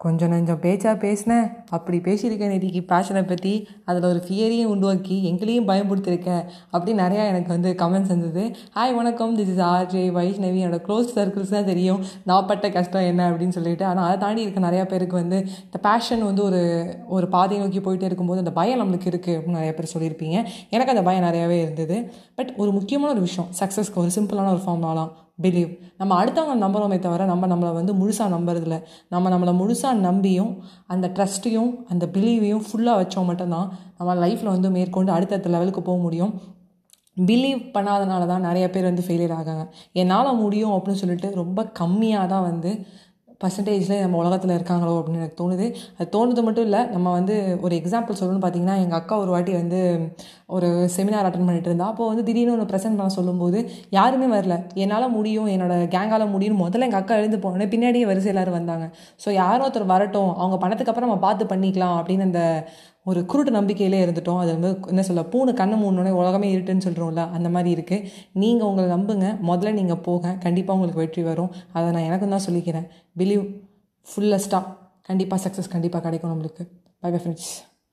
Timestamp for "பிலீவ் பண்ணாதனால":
37.28-38.26